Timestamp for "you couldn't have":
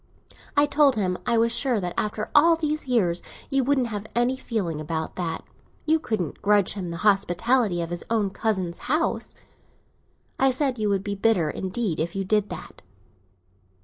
3.51-4.07